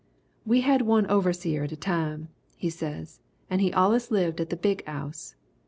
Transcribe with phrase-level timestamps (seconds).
[0.47, 3.07] "We had one overseer at a time," he said,
[3.51, 5.35] "and he allus lived at the big 'ouse.